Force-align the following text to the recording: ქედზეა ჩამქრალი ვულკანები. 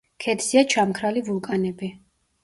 ქედზეა 0.23 0.61
ჩამქრალი 0.73 1.23
ვულკანები. 1.27 1.91